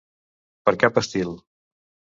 Per 0.69 0.75
cap 0.85 0.99
estil. 1.05 1.39